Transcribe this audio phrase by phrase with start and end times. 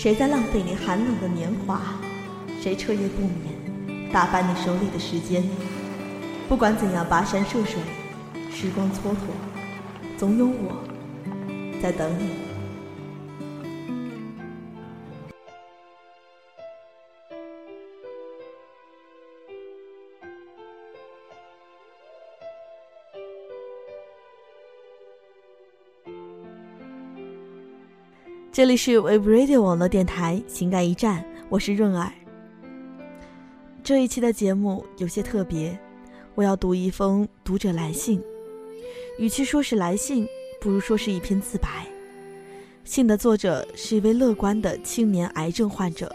[0.00, 1.80] 谁在浪费你寒冷的年华？
[2.62, 5.42] 谁彻夜不眠，打发你手里的时间？
[6.48, 7.80] 不管怎样跋山涉水，
[8.48, 10.84] 时光蹉跎，总有我
[11.82, 12.47] 在等你。
[28.58, 32.10] 这里是 Web Radio 网络电台情感驿站，我是润儿。
[33.84, 35.78] 这一期的节目有些特别，
[36.34, 38.20] 我要读一封读者来信，
[39.16, 40.26] 与其说是来信，
[40.60, 41.86] 不如说是一篇自白。
[42.82, 46.12] 信的作者是一位乐观的青年癌症患者，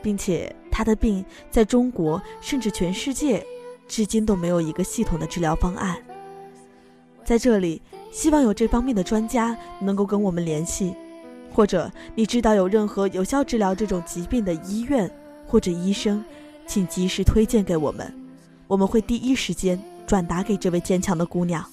[0.00, 3.46] 并且他的病在中国甚至全世界，
[3.86, 6.02] 至今都没有一个系统的治疗方案。
[7.22, 10.94] 在这里，希望有这方面的专家能够跟我们联系。
[11.52, 15.10] 或者你知道有任何有效治疗这种疾病的医院
[15.46, 16.24] 或者医生，
[16.66, 18.14] 请及时推荐给我们，
[18.66, 21.64] 我们会第一时间转达给这位坚强的姑娘。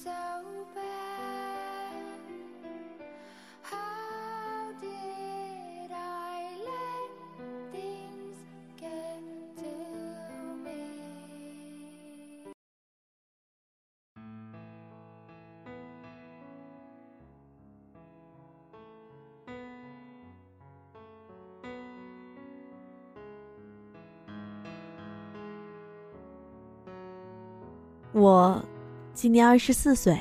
[28.18, 28.64] 我
[29.12, 30.18] 今年二十四岁，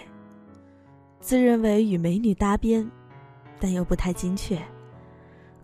[1.21, 2.85] 自认为与美女搭边，
[3.57, 4.61] 但又不太精确。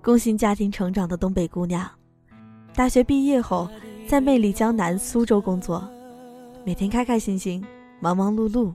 [0.02, 1.86] 工薪家庭成长的东北姑娘，
[2.74, 3.68] 大学毕业后
[4.08, 5.86] 在魅力江南苏州工作，
[6.64, 7.62] 每天开开心心、
[8.00, 8.74] 忙忙碌碌，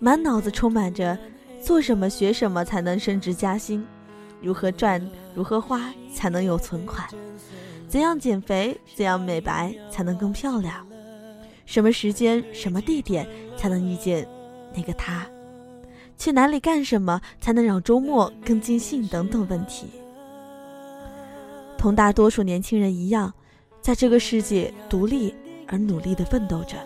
[0.00, 1.16] 满脑子充满着
[1.62, 3.86] 做什么学什么才能升职加薪，
[4.42, 5.00] 如何赚
[5.32, 7.08] 如何花才能有存款，
[7.86, 10.84] 怎样减肥怎样美白才能更漂亮。
[11.70, 13.24] 什么时间、什么地点
[13.56, 14.26] 才能遇见
[14.74, 15.24] 那个他？
[16.18, 19.06] 去哪里干什么才能让周末更尽兴？
[19.06, 19.86] 等等问题。
[21.78, 23.32] 同大多数年轻人一样，
[23.80, 25.32] 在这个世界独立
[25.68, 26.76] 而努力的奋斗着，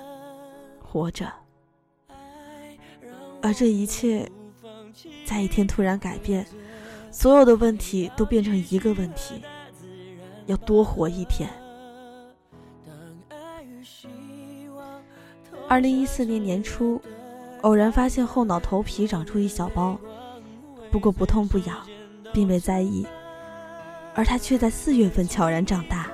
[0.82, 1.32] 活着。
[3.40, 4.30] 而这一切，
[5.24, 6.46] 在一天突然改变，
[7.10, 9.40] 所有的问题都变成一个问题：
[10.44, 11.48] 要多活一天。
[15.74, 17.02] 二零一四年年初，
[17.62, 19.98] 偶然发现后脑头皮长出一小包，
[20.88, 21.76] 不过不痛不痒，
[22.32, 23.04] 并未在意。
[24.14, 26.06] 而它却在四月份悄然长大。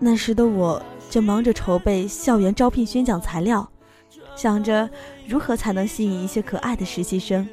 [0.00, 3.64] 那时的我正忙着筹备校园招聘宣讲材料，
[4.34, 4.90] 想着
[5.28, 7.48] 如何才能吸引一些可爱的实习生，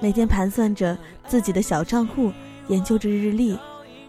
[0.00, 2.30] 每天盘算着自己的小账户，
[2.68, 3.58] 研究着日历，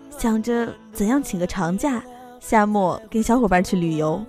[0.10, 2.04] 想着怎样请个长假，
[2.42, 4.22] 夏末跟小伙伴去旅游。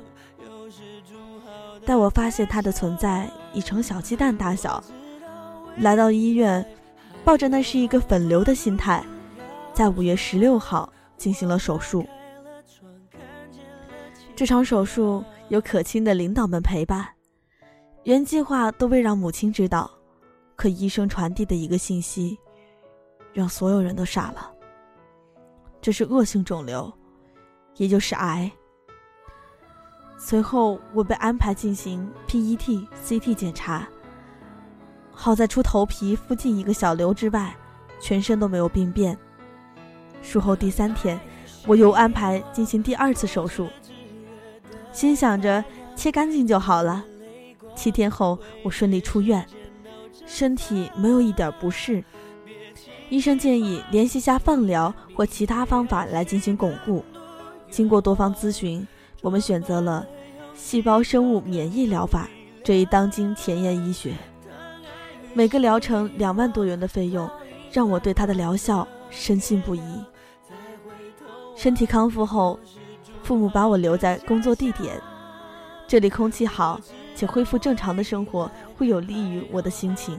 [1.87, 4.83] 待我发现它的存在已成小鸡蛋大小，
[5.79, 6.65] 来到医院，
[7.25, 9.05] 抱着那是一个粉瘤的心态，
[9.73, 12.07] 在五月十六号进行了手术。
[14.35, 17.07] 这场手术有可亲的领导们陪伴，
[18.05, 19.91] 原计划都未让母亲知道，
[20.57, 22.39] 可医生传递的一个信息，
[23.33, 24.51] 让所有人都傻了。
[25.81, 26.91] 这是恶性肿瘤，
[27.77, 28.51] 也就是癌。
[30.27, 33.87] 随后，我被安排进行 PET、CT 检查。
[35.13, 37.55] 好在除头皮附近一个小瘤之外，
[38.01, 39.19] 全身都没有病变。
[40.23, 41.21] 术后第三天，
[41.67, 43.69] 我又安排进行第二次手术，
[44.93, 45.63] 心想着
[45.95, 47.05] 切干净就好了。
[47.77, 49.47] 七天后，我顺利出院，
[50.25, 52.03] 身体没有一点不适。
[53.11, 57.05] 医生建议联系下放疗或其他方法来进行巩固。
[57.69, 58.87] 经过多方咨询。
[59.23, 60.07] 我们选择了
[60.55, 62.29] 细胞生物免疫疗法
[62.63, 64.15] 这一当今前沿医学，
[65.35, 67.29] 每个疗程两万多元的费用，
[67.71, 69.83] 让我对它的疗效深信不疑。
[71.57, 72.59] 身体康复后，
[73.23, 75.01] 父母把我留在工作地点，
[75.87, 76.81] 这里空气好，
[77.15, 80.19] 且恢复正常的生活会有利于我的心情。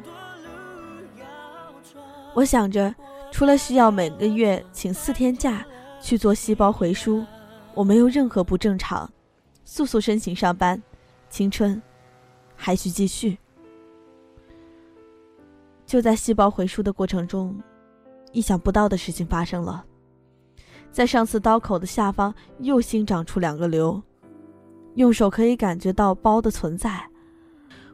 [2.33, 2.93] 我想着，
[3.31, 5.65] 除了需要每个月请四天假
[6.01, 7.23] 去做细胞回输。
[7.73, 9.09] 我没有任何不正常，
[9.65, 10.81] 速速申请上班，
[11.27, 11.81] 青春
[12.55, 13.37] 还需继续。
[15.87, 17.59] 就在细胞回输的过程中，
[18.31, 19.83] 意想不到的事情发生了，
[20.91, 24.01] 在上次刀口的下方又新长出两个瘤，
[24.95, 27.09] 用手可以感觉到包的存在，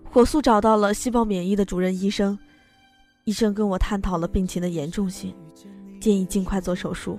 [0.03, 2.37] 火速找到了细胞免疫的主任医生，
[3.23, 5.33] 医生跟我探讨了病情的严重性，
[6.01, 7.17] 建议尽快做手术，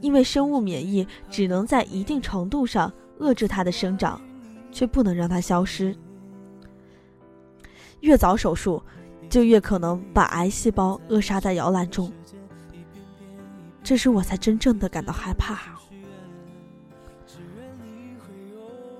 [0.00, 4.20] 因为生物免疫只能在一定程度上遏制它的生长，
[4.72, 5.96] 却不能让它消失。
[8.00, 8.82] 越早手术，
[9.28, 12.12] 就越可能把癌细胞扼杀在摇篮中。
[13.82, 15.58] 这时我才真正的感到害怕。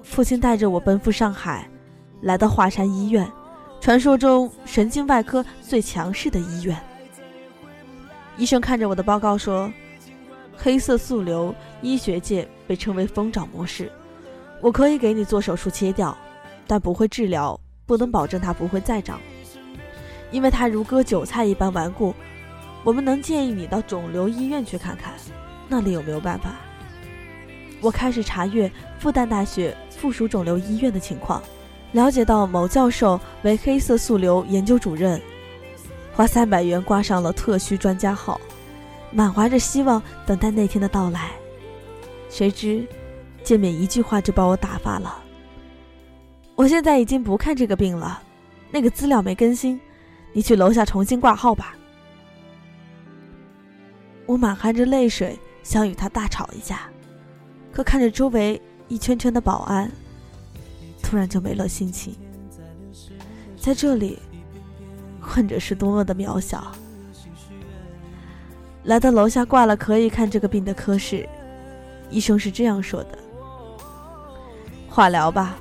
[0.03, 1.71] 父亲带着我奔赴上海，
[2.23, 3.31] 来到华山医院，
[3.81, 6.77] 传说中神经外科最强势的医院。
[8.37, 9.71] 医生看着我的报告说
[10.57, 13.93] ：“黑色素瘤，医学界被称为疯长模式。
[14.61, 16.17] 我可以给你做手术切掉，
[16.67, 19.21] 但不会治疗，不能保证它不会再长，
[20.31, 22.15] 因为它如割韭菜一般顽固。”
[22.85, 25.13] 我们能建议你到肿瘤医院去看看，
[25.69, 26.55] 那里有没有办法？
[27.81, 31.43] 我开始查阅复旦大学附属肿瘤医院的情况，
[31.93, 35.21] 了解到某教授为黑色素瘤研究主任，
[36.15, 38.41] 花三百元挂上了特需专家号，
[39.11, 41.33] 满怀着希望等待那天的到来。
[42.31, 42.87] 谁知
[43.49, 45.23] 见面一句话就把我打发了。
[46.55, 48.23] 我现在已经不看这个病了，
[48.71, 49.81] 那个资料没更新，
[50.35, 51.75] 你去楼下重新挂号吧。
[54.27, 56.91] 我满含着泪水，想与他大吵一架，
[57.73, 59.91] 可看着周围一圈圈的保安，
[61.03, 62.15] 突然就没了心情。
[63.57, 64.19] 在这里，
[65.23, 66.71] 患者是多么的渺小。
[68.85, 71.27] 来到楼下挂了可以看这个病的科室，
[72.11, 73.19] 医生是这样说的
[74.99, 75.55] ：“化疗吧，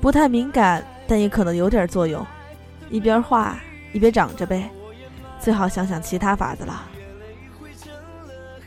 [0.00, 2.26] 不太敏感，但也可能有点作用。
[2.90, 3.56] 一边化
[3.92, 4.68] 一边长着呗，
[5.38, 6.90] 最好想想其他法子了。”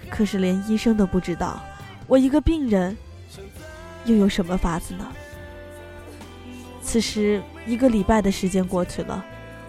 [0.10, 1.62] 可是连医生都不知道，
[2.08, 2.96] 我一个病人
[4.06, 5.06] 又有什么法子呢？
[6.82, 9.26] 此时一个礼拜的时间过去了，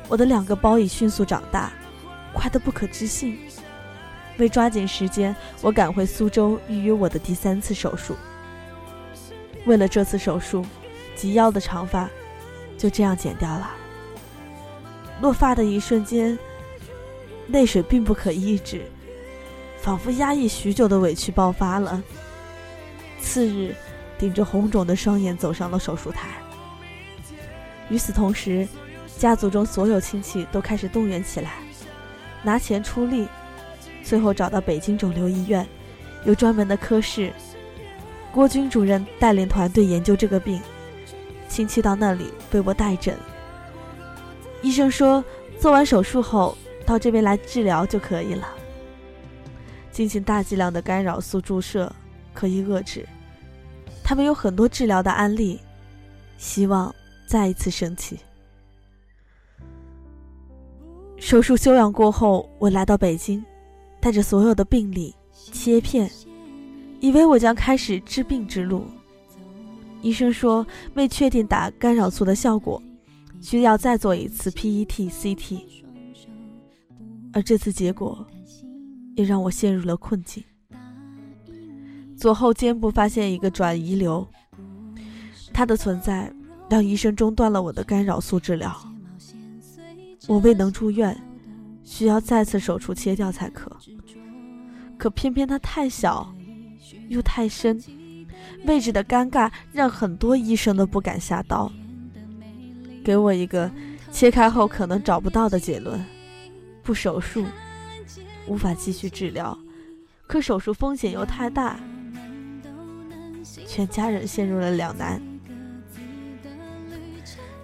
[0.06, 1.72] 我的两个包已迅速长大，
[2.32, 3.40] 快得不可置信。
[4.38, 8.14] 为抓紧时间，我赶回苏州预约我的第三次手术。
[9.66, 10.64] 为了这次手术，
[11.14, 12.08] 及腰的长发
[12.78, 13.70] 就这样剪掉了。
[15.20, 16.38] 落发的一瞬间，
[17.48, 18.82] 泪水并不可抑制。
[19.78, 22.02] 仿佛压抑许久的委屈爆发了。
[23.20, 23.74] 次日，
[24.18, 26.30] 顶着红肿的双眼走上了手术台。
[27.88, 28.66] 与此同时，
[29.16, 31.52] 家族中所有亲戚都开始动员起来，
[32.42, 33.28] 拿钱出力。
[34.02, 35.64] 最后找到北京肿瘤医院，
[36.24, 37.32] 有专门的科室，
[38.36, 40.60] 郭军主任带领团队研究这个病。
[41.48, 43.16] 亲戚到那里为我带诊。
[44.60, 45.24] 医生说，
[45.58, 46.54] 做完手术后
[46.84, 48.46] 到这边来治疗就可以了。
[49.90, 51.90] 进行大剂量的干扰素注射
[52.34, 53.08] 可以遏制。
[54.04, 55.58] 他们有很多治疗的案例，
[56.36, 56.94] 希望
[57.26, 58.18] 再一次升起。
[61.16, 63.42] 手术休养过后，我来到北京，
[63.98, 66.10] 带着所有的病历、切片，
[67.06, 68.84] 以为我将开始治病之路。
[70.02, 72.82] 医生说，未确定打干扰素的效果，
[73.40, 75.60] 需要再做一次 PET CT。
[77.32, 78.26] 而这次结果。
[79.16, 80.44] 也让我陷入了困境。
[82.18, 84.28] 左后肩部发现一个转移瘤，
[85.54, 86.30] 它的存在
[86.68, 88.76] 让医生中断了我的干扰素治疗。
[90.28, 91.18] 我未能住院，
[91.82, 93.74] 需要再次手术切掉才可。
[94.98, 96.30] 可偏偏它太小，
[97.08, 97.82] 又太深，
[98.64, 101.70] 位置的尴尬让很多医生都不敢下刀。
[103.04, 103.70] 给我一个
[104.10, 106.04] 切开后可能找不到的结论：
[106.82, 107.44] 不手术。
[108.48, 109.58] 无法继续治疗，
[110.28, 111.80] 可手术风险又太大，
[113.66, 115.20] 全家人陷入了两难。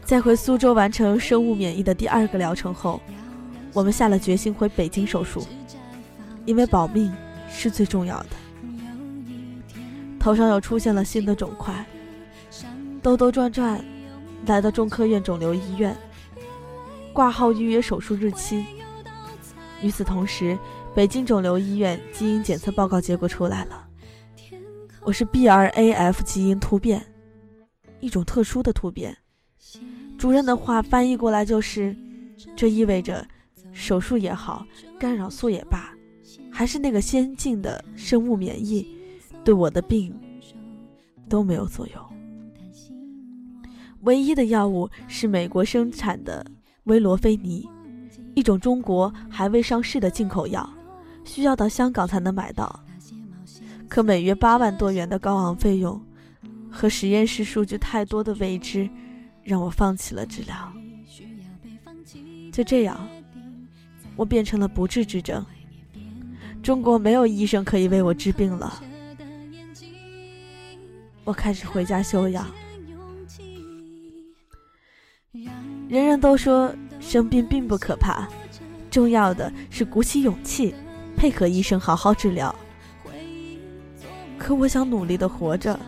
[0.04, 3.00] 在回苏州完成生物免疫的第二个疗程后，
[3.72, 5.46] 我们下了决心回北京手术，
[6.44, 7.14] 因为保命
[7.48, 8.30] 是最重要的。
[10.22, 11.84] 头上又出现了新的肿块，
[13.02, 13.84] 兜兜转转
[14.46, 15.96] 来到中科院肿瘤医院，
[17.12, 18.64] 挂号预约手术日期。
[19.82, 20.56] 与此同时，
[20.94, 23.84] 北京肿瘤医院基因检测报告结果出来了，
[25.00, 27.04] 我是 BRAF 基因突变，
[27.98, 29.16] 一种特殊的突变。
[30.16, 31.96] 主任的话翻译过来就是，
[32.54, 33.26] 这意味着
[33.72, 34.64] 手术也好，
[35.00, 35.92] 干扰素也罢，
[36.48, 38.86] 还是那个先进的生物免疫，
[39.44, 40.14] 对我的病
[41.28, 42.02] 都没有作用。
[44.02, 46.44] 唯一的药物是美国生产的
[46.84, 47.68] 威罗菲尼。
[48.34, 50.66] 一种中国还未上市的进口药，
[51.22, 52.82] 需要到香港才能买到。
[53.88, 56.00] 可每月八万多元的高昂费用，
[56.70, 58.88] 和实验室数据太多的未知，
[59.42, 60.72] 让我放弃了治疗。
[62.50, 63.06] 就这样，
[64.16, 65.44] 我变成了不治之症，
[66.62, 68.82] 中国没有医生可以为我治病了。
[71.24, 72.46] 我开始回家休养。
[75.88, 78.28] 人人都说生病并不可怕，
[78.90, 80.74] 重要的是鼓起勇气，
[81.16, 82.54] 配合医生好好治疗。
[84.38, 85.78] 可我想努力的活着，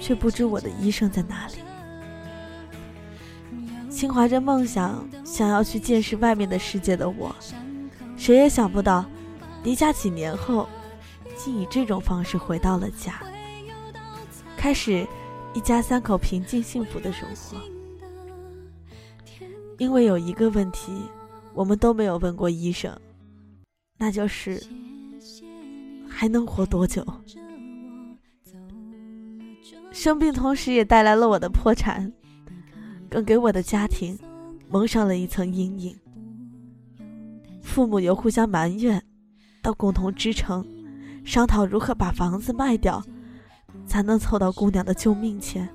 [0.00, 1.54] 却不知我的医生在哪里。
[3.88, 7.34] 心怀着梦想，想要去见识外面的世界的我，
[8.16, 9.04] 谁也想不到，
[9.62, 10.68] 离家几年后，
[11.36, 13.20] 竟以这种方式回到了家，
[14.60, 15.06] 开始
[15.54, 17.56] 一家三口平静幸福的生活。
[19.78, 20.92] 因为有一个问题，
[21.54, 22.94] 我们都没有问过医生，
[23.96, 24.62] 那就是
[26.06, 27.02] 还能活多久？
[29.92, 32.12] 生病同时也带来了我的破产，
[33.08, 34.18] 更给我的家庭
[34.68, 35.98] 蒙上了一层阴影。
[37.62, 39.02] 父母由互相埋怨，
[39.62, 40.62] 到共同支撑，
[41.24, 43.02] 商讨如何把房子卖掉，
[43.90, 45.68] 才能凑到姑娘的救命钱。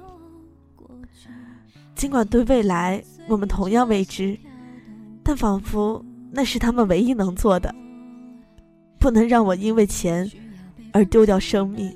[1.94, 4.40] 尽管对未来我们同样未知，
[5.22, 7.76] 但仿佛那是他们唯一能做的。
[8.98, 10.32] 不能让我因为钱
[10.94, 11.94] 而丢掉生命。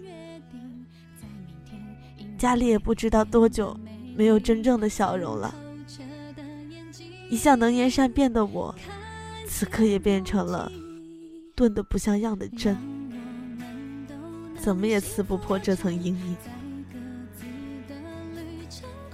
[2.38, 3.76] 家里也不知道多久
[4.14, 5.56] 没有真正的笑容了。
[7.30, 8.76] 一向能言善辩的我，
[9.48, 10.70] 此刻也变成了
[11.56, 12.78] 钝得不像样的针，
[14.60, 16.36] 怎么也撕不破这层阴影。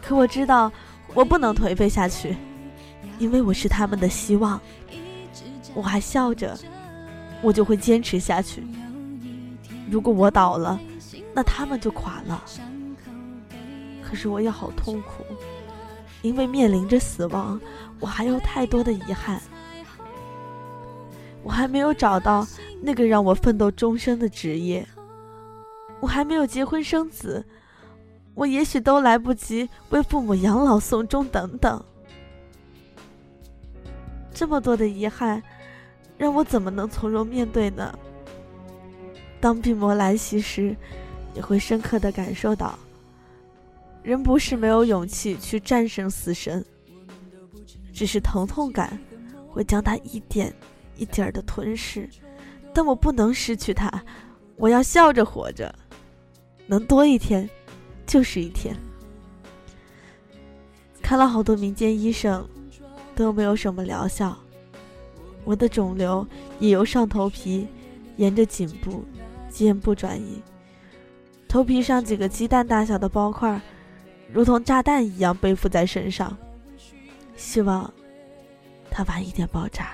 [0.01, 0.71] 可我知道，
[1.13, 2.35] 我不能颓废下去，
[3.19, 4.59] 因为我是他们的希望。
[5.73, 6.57] 我还笑着，
[7.41, 8.63] 我就会坚持下去。
[9.89, 10.79] 如果我倒了，
[11.33, 12.43] 那他们就垮了。
[14.01, 15.23] 可是我也好痛苦，
[16.21, 17.59] 因为面临着死亡，
[17.99, 19.41] 我还有太多的遗憾。
[21.43, 22.47] 我还没有找到
[22.81, 24.87] 那个让我奋斗终身的职业，
[26.01, 27.45] 我还没有结婚生子。
[28.33, 31.81] 我也许都来不及为父母养老送终，等等，
[34.33, 35.41] 这么多的遗憾，
[36.17, 37.97] 让我怎么能从容面对呢？
[39.39, 40.75] 当病魔来袭时，
[41.33, 42.77] 也会深刻的感受到，
[44.03, 46.65] 人不是没有勇气去战胜死神，
[47.93, 48.99] 只是疼痛感
[49.47, 50.53] 会将它一点
[50.97, 52.09] 一点的吞噬，
[52.73, 53.89] 但我不能失去它，
[54.57, 55.73] 我要笑着活着，
[56.67, 57.49] 能多一天。
[58.07, 58.77] 就是一天，
[61.01, 62.47] 看了好多民间医生，
[63.15, 64.37] 都没有什么疗效。
[65.43, 66.25] 我的肿瘤
[66.59, 67.67] 也由上头皮
[68.17, 69.03] 沿着颈部
[69.49, 70.39] 肩部转移，
[71.47, 73.59] 头皮上几个鸡蛋大小的包块，
[74.31, 76.37] 如同炸弹一样背负在身上。
[77.35, 77.91] 希望
[78.91, 79.93] 它晚一点爆炸。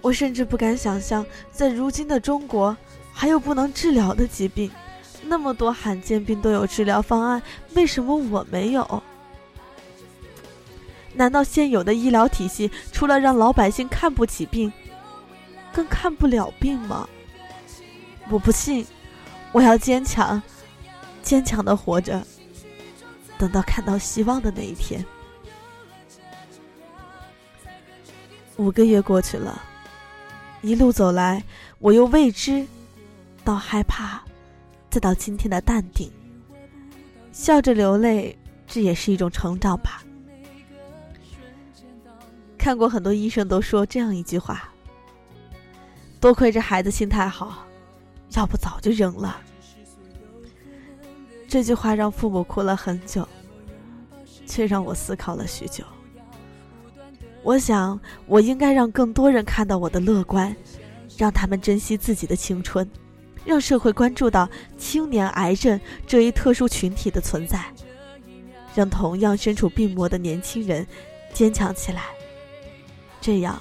[0.00, 2.74] 我甚至不敢想象，在如今的中国，
[3.12, 4.70] 还有不能治疗的疾病。
[5.24, 7.40] 那么多罕见病都有治疗方案，
[7.74, 9.02] 为什么我没有？
[11.14, 14.72] 难道现有的医疗体系除了让老百姓看不起病，
[15.72, 17.08] 更看不了病吗？
[18.30, 18.84] 我不信，
[19.52, 20.42] 我要坚强，
[21.22, 22.26] 坚强的活着，
[23.38, 25.04] 等到看到希望的那一天。
[28.56, 29.62] 五个月过去了，
[30.62, 31.44] 一路走来，
[31.78, 32.66] 我又未知
[33.44, 34.22] 到害怕。
[34.90, 36.12] 再到今天的淡定，
[37.32, 40.02] 笑着流泪，这也是一种成长吧。
[42.58, 44.70] 看过很多医生都说这样一句话
[46.20, 47.66] ：“多亏这孩子心态好，
[48.34, 49.40] 要不早就扔了。”
[51.48, 53.26] 这句话让父母哭了很久，
[54.46, 55.82] 却让我思考了许久。
[57.42, 60.54] 我想，我应该让更多人看到我的乐观，
[61.16, 62.86] 让他们珍惜自己的青春。
[63.44, 67.64] 让社会关注到青年癌症这一特殊群体的存在，
[68.74, 70.86] 让同样身处病魔的年轻人
[71.34, 72.04] 坚强起来。
[73.20, 73.60] 这样，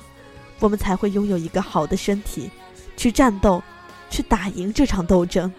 [0.60, 2.50] 我们才会拥有一个好的身体，
[2.96, 3.62] 去战斗，
[4.10, 5.52] 去打赢这场斗争。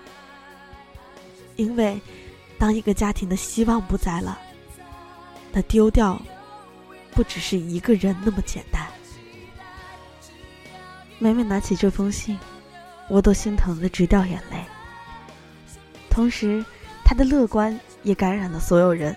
[1.56, 2.00] 因为，
[2.58, 4.38] 当一个家庭的希望不在了，
[5.52, 6.20] 那丢掉，
[7.10, 8.86] 不只是一个人那么简单。
[11.18, 12.38] 每每拿起这封信。
[13.08, 14.64] 我都心疼的直掉眼泪，
[16.08, 16.64] 同时，
[17.04, 19.14] 他的乐观也感染了所有人。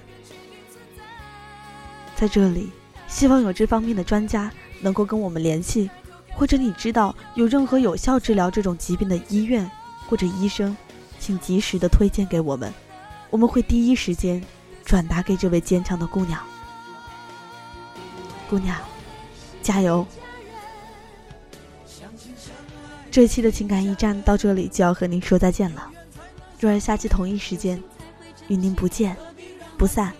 [2.15, 2.71] 在这里，
[3.07, 4.51] 希望有这方面的专家
[4.81, 5.89] 能够跟我们联系，
[6.33, 9.69] 或者你知道有任何有效治疗这种疾病的医院
[10.07, 10.75] 或者医生，
[11.19, 12.73] 请及时的推荐给我们，
[13.29, 14.43] 我们会第一时间
[14.83, 16.41] 转达给这位坚强的姑娘。
[18.49, 18.77] 姑娘，
[19.61, 20.05] 加油！
[23.15, 25.89] 这期的情感驿站到这里就要和您说再见了。
[26.59, 27.81] 若然下期同一时间，
[28.49, 29.15] 与您不见
[29.77, 30.11] 不散。